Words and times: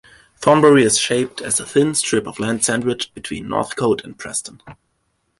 Thornbury 0.35 0.83
is 0.83 0.97
shaped 0.97 1.41
as 1.41 1.59
a 1.59 1.65
thin 1.67 1.93
strip 1.93 2.25
of 2.25 2.39
land 2.39 2.65
sandwiched 2.65 3.13
between 3.13 3.47
Northcote 3.47 4.03
and 4.03 4.17
Preston. 4.17 4.59